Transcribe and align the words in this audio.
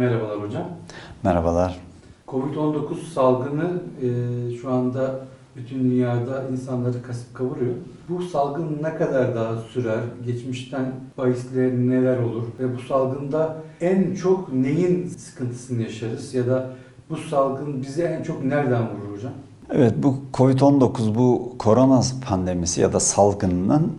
Merhabalar 0.00 0.42
hocam. 0.42 0.64
Merhabalar. 1.22 1.80
Covid-19 2.28 3.12
salgını 3.14 3.82
e, 4.02 4.08
şu 4.56 4.70
anda 4.70 5.20
bütün 5.56 5.90
dünyada 5.90 6.44
insanları 6.52 7.02
kasıp 7.02 7.34
kavuruyor. 7.34 7.74
Bu 8.08 8.22
salgın 8.22 8.78
ne 8.82 8.94
kadar 8.94 9.34
daha 9.34 9.56
sürer? 9.56 10.00
Geçmişten 10.26 10.92
bahisleri 11.18 11.90
neler 11.90 12.18
olur? 12.18 12.42
Ve 12.60 12.76
bu 12.76 12.80
salgında 12.80 13.56
en 13.80 14.14
çok 14.14 14.52
neyin 14.52 15.08
sıkıntısını 15.08 15.82
yaşarız? 15.82 16.34
Ya 16.34 16.46
da 16.46 16.70
bu 17.10 17.16
salgın 17.16 17.82
bizi 17.82 18.02
en 18.02 18.22
çok 18.22 18.44
nereden 18.44 18.82
vurur 18.82 19.16
hocam? 19.16 19.32
Evet 19.70 19.94
bu 20.02 20.16
Covid-19 20.32 21.14
bu 21.14 21.54
korona 21.58 22.02
pandemisi 22.28 22.80
ya 22.80 22.92
da 22.92 23.00
salgınının 23.00 23.92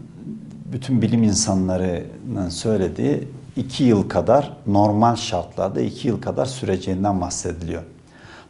bütün 0.74 1.02
bilim 1.02 1.24
insanlarının 1.24 2.50
söylediği 2.50 3.28
iki 3.56 3.84
yıl 3.84 4.10
kadar 4.10 4.58
normal 4.68 5.16
şartlarda 5.16 5.82
iki 5.82 6.08
yıl 6.08 6.22
kadar 6.22 6.46
süreceğinden 6.46 7.22
bahsediliyor. 7.22 7.84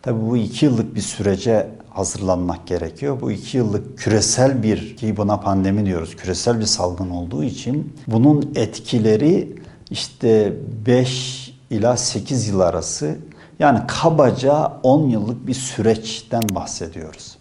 Tabii 0.01 0.29
bu 0.29 0.37
iki 0.37 0.65
yıllık 0.65 0.95
bir 0.95 1.01
sürece 1.01 1.69
hazırlanmak 1.89 2.67
gerekiyor. 2.67 3.21
Bu 3.21 3.31
iki 3.31 3.57
yıllık 3.57 3.97
küresel 3.97 4.63
bir 4.63 4.97
ki 4.97 5.17
buna 5.17 5.39
pandemi 5.39 5.85
diyoruz. 5.85 6.15
Küresel 6.15 6.59
bir 6.59 6.65
salgın 6.65 7.09
olduğu 7.09 7.43
için 7.43 7.93
bunun 8.07 8.51
etkileri 8.55 9.55
işte 9.89 10.53
5 10.85 11.53
ila 11.69 11.97
8 11.97 12.47
yıl 12.47 12.59
arası 12.59 13.15
yani 13.59 13.79
kabaca 13.87 14.73
10 14.83 15.09
yıllık 15.09 15.47
bir 15.47 15.53
süreçten 15.53 16.43
bahsediyoruz. 16.55 17.37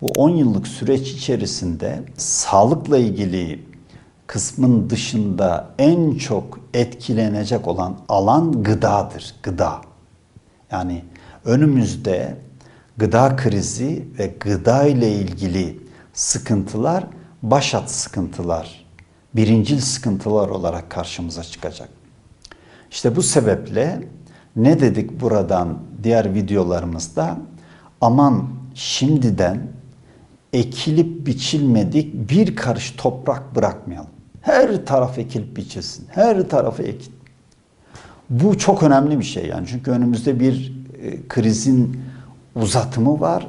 Bu 0.00 0.06
10 0.06 0.30
yıllık 0.30 0.66
süreç 0.66 1.10
içerisinde 1.10 2.02
sağlıkla 2.16 2.98
ilgili 2.98 3.71
kısmın 4.32 4.90
dışında 4.90 5.68
en 5.78 6.14
çok 6.14 6.60
etkilenecek 6.74 7.68
olan 7.68 7.96
alan 8.08 8.62
gıdadır. 8.62 9.34
Gıda. 9.42 9.80
Yani 10.70 11.04
önümüzde 11.44 12.36
gıda 12.96 13.36
krizi 13.36 14.04
ve 14.18 14.34
gıda 14.40 14.86
ile 14.86 15.12
ilgili 15.12 15.80
sıkıntılar 16.12 17.04
başat 17.42 17.90
sıkıntılar, 17.90 18.86
birincil 19.36 19.80
sıkıntılar 19.80 20.48
olarak 20.48 20.90
karşımıza 20.90 21.42
çıkacak. 21.42 21.88
İşte 22.90 23.16
bu 23.16 23.22
sebeple 23.22 24.02
ne 24.56 24.80
dedik 24.80 25.20
buradan 25.20 25.78
diğer 26.02 26.34
videolarımızda? 26.34 27.38
Aman 28.00 28.48
şimdiden 28.74 29.62
ekilip 30.52 31.26
biçilmedik 31.26 32.30
bir 32.30 32.56
karış 32.56 32.90
toprak 32.90 33.56
bırakmayalım. 33.56 34.11
Her 34.42 34.86
taraf 34.86 35.18
ekilip 35.18 35.56
biçilsin. 35.56 36.06
Her 36.10 36.48
tarafı 36.48 36.82
ekil. 36.82 37.12
Bu 38.30 38.58
çok 38.58 38.82
önemli 38.82 39.18
bir 39.18 39.24
şey 39.24 39.46
yani. 39.46 39.66
Çünkü 39.66 39.90
önümüzde 39.90 40.40
bir 40.40 40.72
e, 41.02 41.28
krizin 41.28 42.00
uzatımı 42.54 43.20
var. 43.20 43.46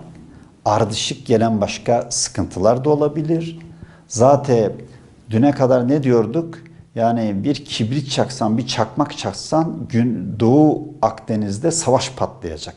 Ardışık 0.66 1.26
gelen 1.26 1.62
başka 1.62 2.08
sıkıntılar 2.10 2.86
da 2.86 2.90
olabilir. 2.90 3.60
Zaten 4.08 4.72
düne 5.30 5.52
kadar 5.52 5.88
ne 5.88 6.04
diyorduk? 6.04 6.60
Yani 6.96 7.44
bir 7.44 7.66
kibrit 7.66 8.12
çaksan, 8.12 8.58
bir 8.58 8.68
çakmak 8.68 9.18
çaksan 9.18 9.76
gün 9.90 10.36
Doğu 10.40 10.88
Akdeniz'de 11.02 11.72
savaş 11.72 12.12
patlayacak. 12.12 12.76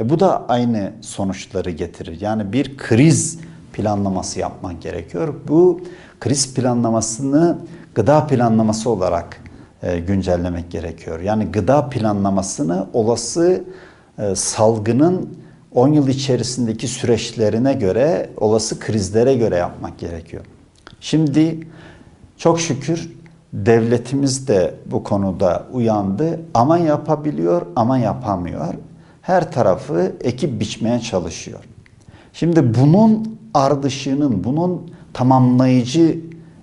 E 0.00 0.08
bu 0.10 0.20
da 0.20 0.46
aynı 0.48 0.92
sonuçları 1.00 1.70
getirir. 1.70 2.20
Yani 2.20 2.52
bir 2.52 2.76
kriz 2.76 3.38
planlaması 3.72 4.40
yapman 4.40 4.80
gerekiyor. 4.80 5.34
Bu 5.48 5.80
kriz 6.20 6.54
planlamasını 6.54 7.58
gıda 7.94 8.26
planlaması 8.26 8.90
olarak 8.90 9.40
e, 9.82 9.98
güncellemek 9.98 10.70
gerekiyor. 10.70 11.20
Yani 11.20 11.44
gıda 11.44 11.88
planlamasını 11.88 12.86
olası 12.92 13.64
e, 14.18 14.34
salgının 14.34 15.38
10 15.74 15.88
yıl 15.88 16.08
içerisindeki 16.08 16.88
süreçlerine 16.88 17.72
göre, 17.72 18.30
olası 18.36 18.78
krizlere 18.78 19.34
göre 19.34 19.56
yapmak 19.56 19.98
gerekiyor. 19.98 20.44
Şimdi 21.00 21.66
çok 22.36 22.60
şükür 22.60 23.12
devletimiz 23.52 24.48
de 24.48 24.74
bu 24.86 25.04
konuda 25.04 25.66
uyandı 25.72 26.40
ama 26.54 26.78
yapabiliyor 26.78 27.66
ama 27.76 27.98
yapamıyor. 27.98 28.74
Her 29.22 29.52
tarafı 29.52 30.12
ekip 30.20 30.60
biçmeye 30.60 31.00
çalışıyor. 31.00 31.60
Şimdi 32.32 32.74
bunun 32.74 33.38
ardışının, 33.54 34.44
bunun 34.44 34.90
tamamlayıcı 35.12 36.20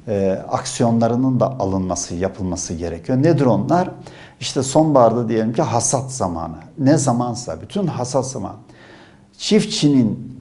e, 0.07 0.43
aksiyonlarının 0.49 1.39
da 1.39 1.59
alınması, 1.59 2.15
yapılması 2.15 2.73
gerekiyor. 2.73 3.23
Nedir 3.23 3.45
onlar? 3.45 3.91
İşte 4.39 4.63
sonbaharda 4.63 5.29
diyelim 5.29 5.53
ki 5.53 5.61
hasat 5.61 6.11
zamanı. 6.11 6.55
Ne 6.77 6.97
zamansa, 6.97 7.61
bütün 7.61 7.87
hasat 7.87 8.27
zamanı. 8.27 8.55
Çiftçinin 9.37 10.37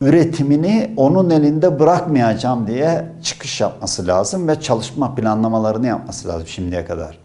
üretimini 0.00 0.94
onun 0.96 1.30
elinde 1.30 1.80
bırakmayacağım 1.80 2.66
diye 2.66 3.12
çıkış 3.22 3.60
yapması 3.60 4.06
lazım 4.06 4.48
ve 4.48 4.60
çalışma 4.60 5.14
planlamalarını 5.14 5.86
yapması 5.86 6.28
lazım 6.28 6.46
şimdiye 6.46 6.84
kadar. 6.84 7.18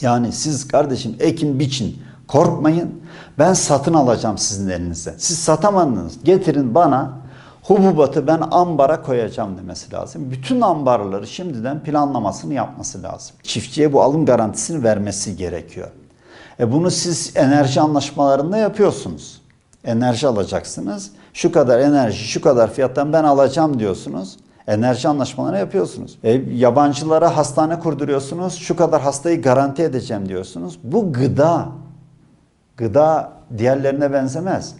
Yani 0.00 0.32
siz 0.32 0.68
kardeşim 0.68 1.16
ekin 1.20 1.58
biçin 1.58 2.02
korkmayın 2.28 2.90
ben 3.38 3.52
satın 3.52 3.94
alacağım 3.94 4.38
sizin 4.38 4.68
elinizden. 4.68 5.14
Siz 5.18 5.38
satamadınız 5.38 6.24
getirin 6.24 6.74
bana 6.74 7.21
hububatı 7.62 8.26
ben 8.26 8.40
ambara 8.50 9.02
koyacağım 9.02 9.58
demesi 9.58 9.92
lazım. 9.92 10.30
Bütün 10.30 10.60
ambarları 10.60 11.26
şimdiden 11.26 11.82
planlamasını 11.82 12.54
yapması 12.54 13.02
lazım. 13.02 13.36
Çiftçiye 13.42 13.92
bu 13.92 14.02
alım 14.02 14.26
garantisini 14.26 14.84
vermesi 14.84 15.36
gerekiyor. 15.36 15.88
E 16.60 16.72
bunu 16.72 16.90
siz 16.90 17.36
enerji 17.36 17.80
anlaşmalarında 17.80 18.56
yapıyorsunuz. 18.56 19.42
Enerji 19.84 20.26
alacaksınız. 20.26 21.10
Şu 21.32 21.52
kadar 21.52 21.78
enerji, 21.78 22.24
şu 22.24 22.40
kadar 22.40 22.72
fiyattan 22.72 23.12
ben 23.12 23.24
alacağım 23.24 23.78
diyorsunuz. 23.78 24.36
Enerji 24.66 25.08
anlaşmaları 25.08 25.58
yapıyorsunuz. 25.58 26.18
E, 26.24 26.30
yabancılara 26.54 27.36
hastane 27.36 27.78
kurduruyorsunuz. 27.78 28.54
Şu 28.54 28.76
kadar 28.76 29.02
hastayı 29.02 29.42
garanti 29.42 29.82
edeceğim 29.82 30.28
diyorsunuz. 30.28 30.78
Bu 30.82 31.12
gıda. 31.12 31.68
Gıda 32.76 33.32
diğerlerine 33.58 34.12
benzemez. 34.12 34.74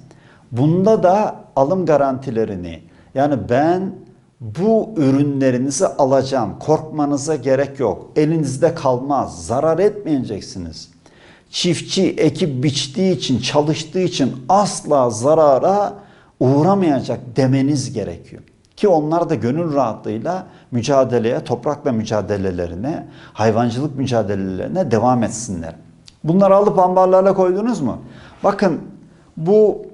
Bunda 0.52 1.02
da 1.02 1.34
alım 1.56 1.86
garantilerini 1.86 2.82
yani 3.14 3.38
ben 3.50 3.92
bu 4.40 4.90
ürünlerinizi 4.96 5.86
alacağım. 5.86 6.58
Korkmanıza 6.60 7.36
gerek 7.36 7.80
yok. 7.80 8.10
Elinizde 8.16 8.74
kalmaz. 8.74 9.46
Zarar 9.46 9.78
etmeyeceksiniz. 9.78 10.90
Çiftçi 11.50 12.10
ekip 12.10 12.64
biçtiği 12.64 13.16
için, 13.16 13.38
çalıştığı 13.38 14.00
için 14.00 14.32
asla 14.48 15.10
zarara 15.10 15.94
uğramayacak 16.40 17.20
demeniz 17.36 17.92
gerekiyor. 17.92 18.42
Ki 18.76 18.88
onlar 18.88 19.30
da 19.30 19.34
gönül 19.34 19.74
rahatlığıyla 19.74 20.46
mücadeleye, 20.70 21.44
toprakla 21.44 21.92
mücadelelerine, 21.92 23.06
hayvancılık 23.32 23.96
mücadelelerine 23.96 24.90
devam 24.90 25.22
etsinler. 25.22 25.74
Bunları 26.24 26.56
alıp 26.56 26.78
ambarlarla 26.78 27.34
koydunuz 27.34 27.80
mu? 27.80 27.98
Bakın 28.44 28.80
bu 29.36 29.86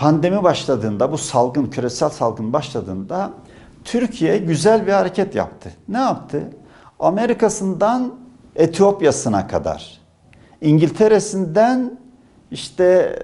pandemi 0.00 0.42
başladığında, 0.42 1.12
bu 1.12 1.18
salgın, 1.18 1.66
küresel 1.66 2.08
salgın 2.08 2.52
başladığında 2.52 3.30
Türkiye 3.84 4.38
güzel 4.38 4.86
bir 4.86 4.92
hareket 4.92 5.34
yaptı. 5.34 5.72
Ne 5.88 5.98
yaptı? 5.98 6.42
Amerika'sından 6.98 8.14
Etiyopya'sına 8.56 9.46
kadar, 9.46 10.00
İngiltere'sinden 10.60 11.98
işte 12.50 13.18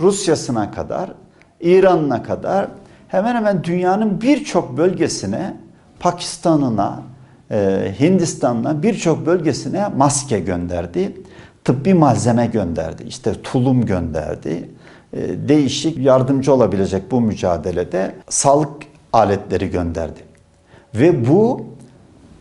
Rusya'sına 0.00 0.70
kadar, 0.70 1.12
İran'ına 1.60 2.22
kadar 2.22 2.68
hemen 3.08 3.34
hemen 3.34 3.64
dünyanın 3.64 4.20
birçok 4.20 4.76
bölgesine, 4.76 5.56
Pakistan'ına, 6.00 7.02
e, 7.50 7.92
Hindistan'ına 8.00 8.82
birçok 8.82 9.26
bölgesine 9.26 9.88
maske 9.96 10.40
gönderdi. 10.40 11.22
Tıbbi 11.64 11.94
malzeme 11.94 12.46
gönderdi. 12.46 13.02
İşte 13.02 13.42
tulum 13.42 13.86
gönderdi. 13.86 14.70
E, 15.12 15.48
değişik 15.48 15.98
yardımcı 15.98 16.54
olabilecek 16.54 17.10
bu 17.10 17.20
mücadelede 17.20 18.14
sağlık 18.28 18.70
aletleri 19.12 19.70
gönderdi. 19.70 20.20
Ve 20.94 21.28
bu 21.28 21.66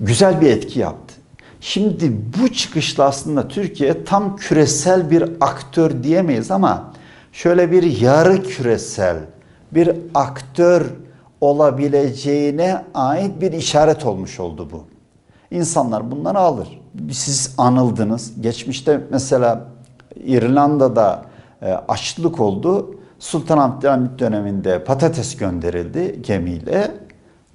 güzel 0.02 0.42
bir 0.42 0.50
etki 0.50 0.80
yaptı. 0.80 1.16
Şimdi 1.62 2.12
bu 2.40 2.54
çıkışla 2.54 3.04
aslında 3.04 3.48
Türkiye 3.48 4.04
tam 4.04 4.36
küresel 4.36 5.12
bir 5.12 5.24
aktör 5.42 6.04
diyemeyiz 6.04 6.52
ama 6.52 6.94
şöyle 7.32 7.72
bir 7.72 8.02
yarı 8.02 8.44
küresel 8.44 9.18
bir 9.72 9.92
aktör 10.14 10.86
olabileceğine 11.42 12.86
ait 12.94 13.42
bir 13.42 13.52
işaret 13.52 14.06
olmuş 14.06 14.40
oldu 14.40 14.70
bu. 14.72 14.84
İnsanlar 15.52 16.12
bundan 16.12 16.36
alır. 16.36 16.82
Siz 17.12 17.54
anıldınız. 17.58 18.42
Geçmişte 18.42 19.02
mesela 19.12 19.66
İrlanda'da 20.16 21.29
açlık 21.62 22.40
oldu. 22.40 22.96
Sultan 23.20 23.58
Abdülhamit 23.58 24.20
döneminde 24.20 24.84
patates 24.84 25.38
gönderildi 25.38 26.22
gemiyle. 26.22 26.92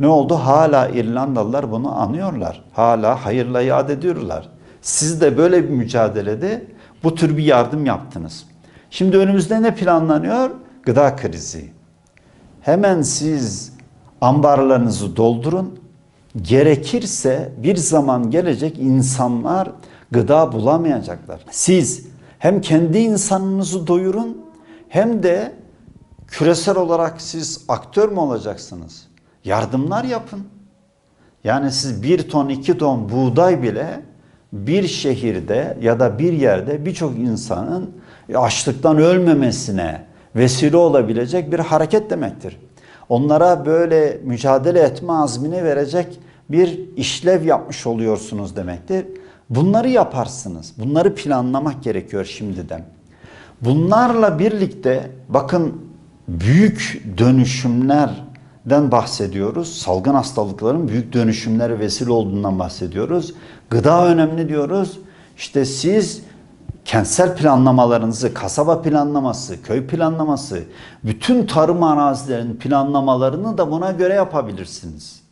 Ne 0.01 0.06
oldu? 0.06 0.35
Hala 0.35 0.89
İrlandalılar 0.89 1.71
bunu 1.71 2.01
anıyorlar. 2.01 2.65
Hala 2.73 3.25
hayırla 3.25 3.62
yad 3.62 3.89
ediyorlar. 3.89 4.49
Siz 4.83 5.21
de 5.21 5.39
böyle 5.39 5.65
bir 5.65 5.69
mücadelede 5.69 6.65
Bu 7.05 7.15
tür 7.15 7.37
bir 7.37 7.45
yardım 7.45 7.87
yaptınız. 7.87 8.47
Şimdi 8.91 9.17
önümüzde 9.17 9.62
ne 9.62 9.75
planlanıyor? 9.75 10.50
Gıda 10.83 11.17
krizi. 11.17 11.73
Hemen 12.61 13.03
siz 13.03 13.73
ambarlarınızı 14.21 15.17
doldurun. 15.17 15.79
Gerekirse 16.43 17.53
bir 17.57 17.77
zaman 17.77 18.31
gelecek 18.31 18.79
insanlar 18.79 19.71
gıda 20.11 20.53
bulamayacaklar. 20.53 21.41
Siz 21.50 22.07
hem 22.44 22.61
kendi 22.61 22.99
insanınızı 22.99 23.87
doyurun 23.87 24.44
hem 24.88 25.23
de 25.23 25.52
küresel 26.26 26.76
olarak 26.76 27.20
siz 27.20 27.64
aktör 27.69 28.08
mü 28.08 28.19
olacaksınız? 28.19 29.06
Yardımlar 29.44 30.05
yapın. 30.05 30.41
Yani 31.44 31.73
siz 31.73 32.02
bir 32.02 32.29
ton 32.29 32.49
iki 32.49 32.79
ton 32.79 33.08
buğday 33.08 33.62
bile 33.62 34.00
bir 34.52 34.88
şehirde 34.88 35.79
ya 35.81 36.00
da 36.00 36.19
bir 36.19 36.32
yerde 36.32 36.87
birçok 36.87 37.19
insanın 37.19 37.91
açlıktan 38.35 38.99
ölmemesine 38.99 40.05
vesile 40.37 40.76
olabilecek 40.76 41.52
bir 41.52 41.58
hareket 41.58 42.11
demektir. 42.11 42.61
Onlara 43.08 43.67
böyle 43.67 44.20
mücadele 44.25 44.81
etme 44.81 45.12
azmini 45.12 45.64
verecek 45.64 46.20
bir 46.50 46.97
işlev 46.97 47.44
yapmış 47.44 47.87
oluyorsunuz 47.87 48.56
demektir. 48.56 49.06
Bunları 49.50 49.88
yaparsınız. 49.88 50.73
Bunları 50.79 51.14
planlamak 51.14 51.82
gerekiyor 51.82 52.25
şimdiden. 52.25 52.85
Bunlarla 53.61 54.38
birlikte 54.38 55.11
bakın 55.29 55.82
büyük 56.29 57.05
dönüşümlerden 57.19 58.91
bahsediyoruz. 58.91 59.79
Salgın 59.79 60.14
hastalıkların 60.14 60.88
büyük 60.88 61.12
dönüşümlere 61.12 61.79
vesile 61.79 62.12
olduğundan 62.12 62.58
bahsediyoruz. 62.58 63.35
Gıda 63.70 64.06
önemli 64.06 64.49
diyoruz. 64.49 64.99
İşte 65.37 65.64
siz 65.64 66.23
kentsel 66.85 67.37
planlamalarınızı, 67.37 68.35
kasaba 68.35 68.82
planlaması, 68.82 69.62
köy 69.62 69.87
planlaması, 69.87 70.62
bütün 71.05 71.47
tarım 71.47 71.82
arazilerinin 71.82 72.56
planlamalarını 72.56 73.58
da 73.58 73.70
buna 73.70 73.90
göre 73.90 74.14
yapabilirsiniz. 74.14 75.24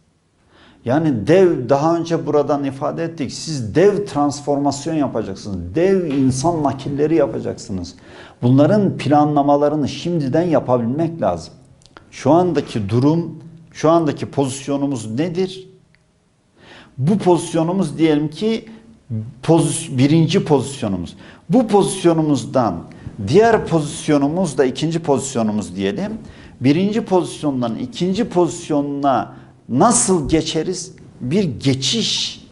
Yani 0.85 1.27
dev 1.27 1.69
daha 1.69 1.97
önce 1.97 2.27
buradan 2.27 2.65
ifade 2.65 3.05
ettik. 3.05 3.33
Siz 3.33 3.75
dev 3.75 4.07
transformasyon 4.07 4.95
yapacaksınız. 4.95 5.75
Dev 5.75 6.07
insan 6.07 6.63
nakilleri 6.63 7.15
yapacaksınız. 7.15 7.95
Bunların 8.43 8.97
planlamalarını 8.97 9.89
şimdiden 9.89 10.43
yapabilmek 10.43 11.23
lazım. 11.23 11.55
Şu 12.11 12.31
andaki 12.31 12.89
durum, 12.89 13.39
şu 13.73 13.91
andaki 13.91 14.27
pozisyonumuz 14.27 15.11
nedir? 15.11 15.69
Bu 16.99 17.19
pozisyonumuz 17.19 17.99
diyelim 17.99 18.29
ki 18.29 18.69
poz, 19.43 19.89
birinci 19.99 20.45
pozisyonumuz. 20.45 21.17
Bu 21.51 21.69
pozisyonumuzdan 21.69 22.75
diğer 23.29 23.67
pozisyonumuz 23.67 24.59
da 24.59 24.65
ikinci 24.65 24.99
pozisyonumuz 24.99 25.77
diyelim. 25.77 26.13
Birinci 26.61 27.05
pozisyondan 27.05 27.79
ikinci 27.79 28.29
pozisyonuna 28.29 29.42
nasıl 29.73 30.29
geçeriz? 30.29 30.93
Bir 31.21 31.45
geçiş 31.45 32.45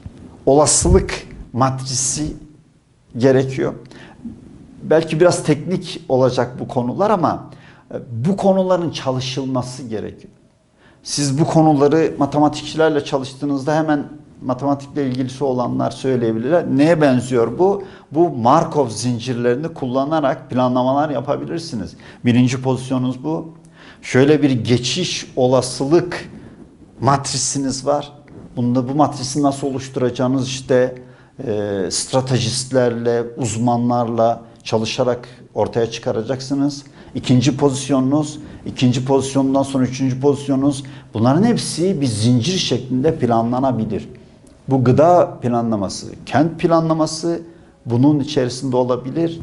olasılık 0.47 1.27
matrisi 1.53 2.37
gerekiyor. 3.17 3.75
Belki 4.83 5.21
biraz 5.21 5.45
teknik 5.45 6.01
olacak 6.09 6.61
bu 6.61 6.69
konular 6.69 7.11
ama 7.11 7.51
e, 7.95 7.97
bu 8.11 8.37
konuların 8.37 8.91
çalışılması 8.91 9.83
gerekiyor. 9.83 10.33
Siz 11.03 11.39
bu 11.41 11.45
konuları 11.45 12.15
matematikçilerle 12.19 13.05
çalıştığınızda 13.05 13.77
hemen 13.77 14.05
matematikle 14.43 15.07
ilgilisi 15.07 15.45
olanlar 15.45 15.91
söyleyebilirler. 15.91 16.67
Neye 16.77 17.01
benziyor 17.01 17.59
bu? 17.59 17.83
Bu 18.13 18.31
Markov 18.31 18.89
zincirlerini 18.89 19.69
kullanarak 19.69 20.51
planlamalar 20.51 21.11
yapabilirsiniz. 21.11 21.97
Birinci 22.25 22.63
pozisyonunuz 22.63 23.25
bu. 23.25 23.49
Şöyle 24.03 24.43
bir 24.43 24.51
geçiş 24.51 25.33
olasılık 25.37 26.31
matrisiniz 27.01 27.87
var. 27.87 28.13
Bunda 28.57 28.89
bu 28.89 28.95
matrisi 28.95 29.43
nasıl 29.43 29.67
oluşturacağınız 29.67 30.49
işte 30.49 30.95
e, 31.47 31.89
stratejistlerle, 31.91 33.23
uzmanlarla 33.37 34.43
çalışarak 34.65 35.29
ortaya 35.55 35.91
çıkaracaksınız. 35.91 36.83
İkinci 37.15 37.57
pozisyonunuz, 37.57 38.39
ikinci 38.67 39.05
pozisyondan 39.05 39.63
sonra 39.63 39.85
üçüncü 39.85 40.21
pozisyonunuz 40.21 40.85
bunların 41.15 41.43
hepsi 41.43 42.01
bir 42.01 42.07
zincir 42.07 42.59
şeklinde 42.59 43.19
planlanabilir. 43.19 44.09
Bu 44.69 44.85
gıda 44.85 45.39
planlaması, 45.43 46.07
kent 46.27 46.61
planlaması 46.61 47.41
bunun 47.87 48.21
içerisinde 48.21 48.77
olabilir. 48.77 49.41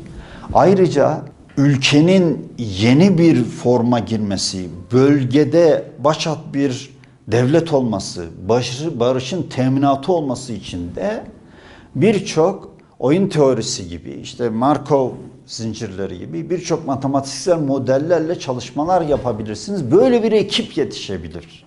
Ayrıca 0.53 1.21
ülkenin 1.57 2.53
yeni 2.57 3.17
bir 3.17 3.43
forma 3.43 3.99
girmesi, 3.99 4.69
bölgede 4.91 5.91
başat 6.03 6.37
bir 6.53 6.96
devlet 7.27 7.73
olması, 7.73 8.25
barış- 8.47 8.99
barışın 8.99 9.43
teminatı 9.43 10.13
olması 10.13 10.53
için 10.53 10.95
de 10.95 11.23
birçok 11.95 12.75
oyun 12.99 13.29
teorisi 13.29 13.89
gibi, 13.89 14.09
işte 14.11 14.49
Markov 14.49 15.11
zincirleri 15.45 16.17
gibi 16.19 16.49
birçok 16.49 16.87
matematiksel 16.87 17.59
modellerle 17.59 18.39
çalışmalar 18.39 19.01
yapabilirsiniz. 19.01 19.91
Böyle 19.91 20.23
bir 20.23 20.31
ekip 20.31 20.77
yetişebilir. 20.77 21.65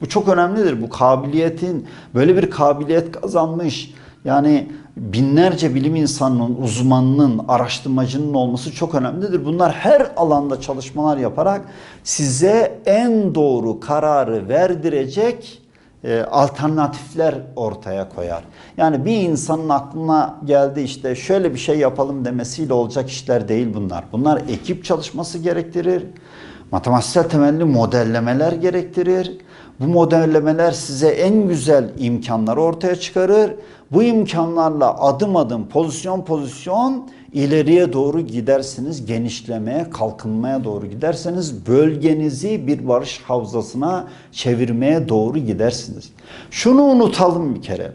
Bu 0.00 0.08
çok 0.08 0.28
önemlidir. 0.28 0.82
Bu 0.82 0.88
kabiliyetin 0.88 1.86
böyle 2.14 2.36
bir 2.36 2.50
kabiliyet 2.50 3.12
kazanmış 3.12 3.94
yani 4.24 4.68
binlerce 4.96 5.74
bilim 5.74 5.96
insanının, 5.96 6.56
uzmanının, 6.62 7.40
araştırmacının 7.48 8.34
olması 8.34 8.72
çok 8.72 8.94
önemlidir. 8.94 9.44
Bunlar 9.44 9.72
her 9.72 10.06
alanda 10.16 10.60
çalışmalar 10.60 11.16
yaparak 11.16 11.64
size 12.04 12.80
en 12.86 13.34
doğru 13.34 13.80
kararı 13.80 14.48
verdirecek 14.48 15.62
e, 16.04 16.20
alternatifler 16.20 17.34
ortaya 17.56 18.08
koyar. 18.08 18.44
Yani 18.76 19.04
bir 19.04 19.16
insanın 19.16 19.68
aklına 19.68 20.36
geldi 20.44 20.80
işte 20.80 21.14
şöyle 21.14 21.54
bir 21.54 21.58
şey 21.58 21.78
yapalım 21.78 22.24
demesiyle 22.24 22.72
olacak 22.72 23.10
işler 23.10 23.48
değil 23.48 23.68
bunlar. 23.74 24.04
Bunlar 24.12 24.42
ekip 24.48 24.84
çalışması 24.84 25.38
gerektirir. 25.38 26.04
Matematiksel 26.72 27.22
temelli 27.22 27.64
modellemeler 27.64 28.52
gerektirir. 28.52 29.38
Bu 29.80 29.86
modellemeler 29.86 30.72
size 30.72 31.08
en 31.08 31.48
güzel 31.48 31.90
imkanları 31.98 32.60
ortaya 32.60 32.96
çıkarır. 32.96 33.50
Bu 33.92 34.02
imkanlarla 34.02 35.00
adım 35.00 35.36
adım, 35.36 35.68
pozisyon 35.68 36.24
pozisyon 36.24 37.08
ileriye 37.32 37.92
doğru 37.92 38.20
gidersiniz. 38.20 39.06
Genişlemeye, 39.06 39.90
kalkınmaya 39.90 40.64
doğru 40.64 40.86
giderseniz 40.86 41.66
bölgenizi 41.66 42.66
bir 42.66 42.88
barış 42.88 43.20
havzasına 43.20 44.06
çevirmeye 44.32 45.08
doğru 45.08 45.38
gidersiniz. 45.38 46.10
Şunu 46.50 46.82
unutalım 46.82 47.54
bir 47.54 47.62
kere. 47.62 47.92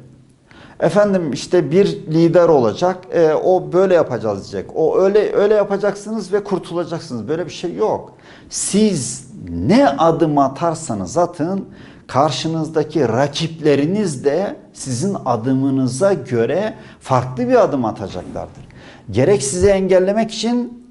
Efendim 0.79 1.33
işte 1.33 1.71
bir 1.71 1.85
lider 1.87 2.49
olacak, 2.49 2.97
e, 3.13 3.33
o 3.33 3.73
böyle 3.73 3.93
yapacağız 3.93 4.51
diyecek. 4.51 4.71
O 4.75 4.99
öyle 4.99 5.33
öyle 5.35 5.53
yapacaksınız 5.53 6.33
ve 6.33 6.43
kurtulacaksınız. 6.43 7.27
Böyle 7.27 7.45
bir 7.45 7.51
şey 7.51 7.75
yok. 7.75 8.13
Siz 8.49 9.27
ne 9.49 9.89
adım 9.89 10.37
atarsanız 10.37 11.17
atın, 11.17 11.65
karşınızdaki 12.13 13.07
rakipleriniz 13.07 14.25
de 14.25 14.55
sizin 14.73 15.17
adımınıza 15.25 16.13
göre 16.13 16.73
farklı 16.99 17.47
bir 17.47 17.63
adım 17.63 17.85
atacaklardır. 17.85 18.63
Gerek 19.11 19.43
sizi 19.43 19.67
engellemek 19.67 20.31
için, 20.31 20.85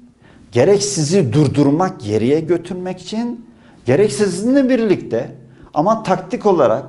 gerek 0.51 0.83
sizi 0.83 1.33
durdurmak, 1.33 2.01
geriye 2.01 2.39
götürmek 2.39 3.01
için, 3.01 3.45
gerek 3.85 4.11
sizinle 4.11 4.69
birlikte 4.69 5.35
ama 5.73 6.03
taktik 6.03 6.45
olarak 6.45 6.85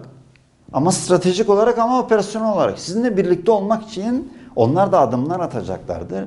ama 0.72 0.92
stratejik 0.92 1.48
olarak 1.50 1.78
ama 1.78 2.00
operasyonel 2.00 2.52
olarak 2.52 2.78
sizinle 2.78 3.16
birlikte 3.16 3.50
olmak 3.50 3.88
için 3.88 4.32
onlar 4.56 4.92
da 4.92 5.00
adımlar 5.00 5.40
atacaklardır. 5.40 6.24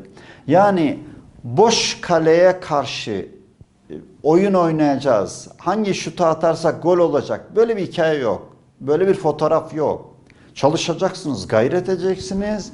Yani 0.47 0.99
boş 1.43 2.01
kaleye 2.01 2.59
karşı 2.59 3.34
oyun 4.25 4.53
oynayacağız. 4.53 5.47
Hangi 5.57 5.93
şutu 5.93 6.25
atarsak 6.25 6.83
gol 6.83 6.97
olacak. 6.97 7.55
Böyle 7.55 7.77
bir 7.77 7.81
hikaye 7.81 8.19
yok. 8.19 8.55
Böyle 8.81 9.07
bir 9.07 9.13
fotoğraf 9.13 9.73
yok. 9.73 10.15
Çalışacaksınız, 10.53 11.47
gayret 11.47 11.89
edeceksiniz. 11.89 12.71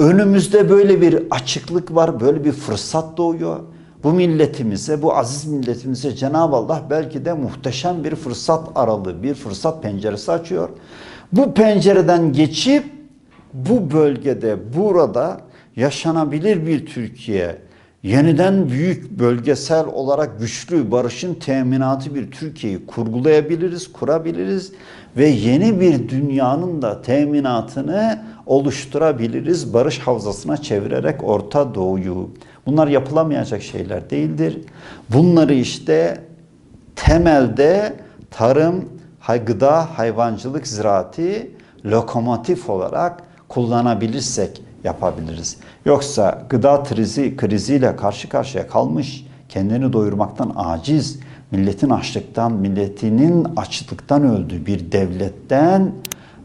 Önümüzde 0.00 0.70
böyle 0.70 1.00
bir 1.00 1.22
açıklık 1.30 1.94
var, 1.94 2.20
böyle 2.20 2.44
bir 2.44 2.52
fırsat 2.52 3.16
doğuyor. 3.16 3.60
Bu 4.02 4.12
milletimize, 4.12 5.02
bu 5.02 5.16
aziz 5.16 5.44
milletimize 5.44 6.16
Cenab-ı 6.16 6.56
Allah 6.56 6.82
belki 6.90 7.24
de 7.24 7.32
muhteşem 7.32 8.04
bir 8.04 8.14
fırsat 8.14 8.68
aralığı, 8.74 9.22
bir 9.22 9.34
fırsat 9.34 9.82
penceresi 9.82 10.32
açıyor. 10.32 10.68
Bu 11.32 11.54
pencereden 11.54 12.32
geçip 12.32 12.84
bu 13.54 13.90
bölgede, 13.90 14.76
burada 14.76 15.40
yaşanabilir 15.76 16.66
bir 16.66 16.86
Türkiye 16.86 17.67
yeniden 18.02 18.68
büyük 18.68 19.10
bölgesel 19.10 19.86
olarak 19.86 20.40
güçlü 20.40 20.90
barışın 20.90 21.34
teminatı 21.34 22.14
bir 22.14 22.30
Türkiye'yi 22.30 22.86
kurgulayabiliriz, 22.86 23.92
kurabiliriz 23.92 24.72
ve 25.16 25.26
yeni 25.28 25.80
bir 25.80 26.08
dünyanın 26.08 26.82
da 26.82 27.02
teminatını 27.02 28.22
oluşturabiliriz 28.46 29.74
barış 29.74 29.98
havzasına 29.98 30.56
çevirerek 30.56 31.24
Orta 31.24 31.74
Doğu'yu. 31.74 32.30
Bunlar 32.66 32.88
yapılamayacak 32.88 33.62
şeyler 33.62 34.10
değildir. 34.10 34.60
Bunları 35.08 35.54
işte 35.54 36.20
temelde 36.96 37.94
tarım, 38.30 38.84
gıda, 39.46 39.98
hayvancılık, 39.98 40.66
ziraati 40.66 41.50
lokomotif 41.84 42.70
olarak 42.70 43.22
kullanabilirsek 43.48 44.62
yapabiliriz. 44.84 45.56
Yoksa 45.84 46.46
gıda 46.50 46.82
krizi 46.82 47.36
kriziyle 47.36 47.96
karşı 47.96 48.28
karşıya 48.28 48.68
kalmış, 48.68 49.26
kendini 49.48 49.92
doyurmaktan 49.92 50.52
aciz, 50.56 51.20
milletin 51.50 51.90
açlıktan, 51.90 52.52
milletinin 52.52 53.46
açlıktan 53.56 54.22
öldüğü 54.22 54.66
bir 54.66 54.92
devletten 54.92 55.92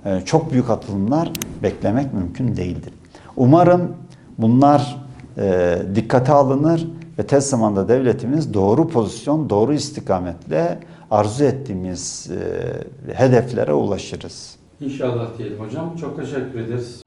e, 0.06 0.22
çok 0.25 0.52
büyük 0.52 0.70
atılımlar 0.70 1.32
beklemek 1.63 2.13
mümkün 2.13 2.56
değildir. 2.56 2.94
Umarım 3.36 3.96
bunlar 4.38 4.98
e, 5.38 5.78
dikkate 5.96 6.32
alınır 6.32 6.88
ve 7.20 7.24
tez 7.24 7.50
zamanda 7.50 7.88
devletimiz 7.88 8.54
doğru 8.54 8.88
pozisyon, 8.88 9.50
doğru 9.50 9.74
istikametle 9.74 10.80
arzu 11.12 11.44
ettiğimiz 11.44 12.32
e, 13.08 13.13
hedeflere 13.13 13.74
ulaşırız. 13.74 14.56
İnşallah 14.82 15.38
diyelim 15.38 15.60
hocam. 15.60 15.96
Çok 15.96 16.18
teşekkür 16.18 16.60
ederiz. 16.60 17.02